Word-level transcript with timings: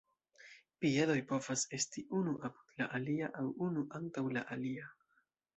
Piedoj 0.85 1.17
povas 1.31 1.65
esti 1.79 2.03
unu 2.21 2.33
apud 2.49 2.73
la 2.83 2.89
alia 3.01 3.29
aŭ 3.43 3.47
unu 3.69 3.87
antaŭ 4.01 4.25
la 4.39 4.49
alia. 4.57 4.91